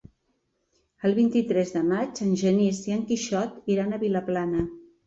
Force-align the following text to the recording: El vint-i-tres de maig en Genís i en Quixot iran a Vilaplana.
El 1.09 1.13
vint-i-tres 1.19 1.75
de 1.75 1.83
maig 1.91 2.23
en 2.27 2.35
Genís 2.45 2.83
i 2.91 2.99
en 2.99 3.07
Quixot 3.13 3.65
iran 3.77 3.97
a 4.01 4.07
Vilaplana. 4.07 4.71